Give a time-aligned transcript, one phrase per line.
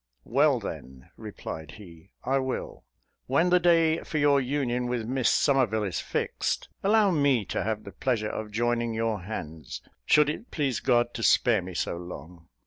[0.25, 2.85] "Well, then," replied he, "I will:
[3.27, 7.83] when the day for your union with Miss Somerville is fixed, allow me to have
[7.83, 12.47] the pleasure of joining your hands, should it please God to spare me so long.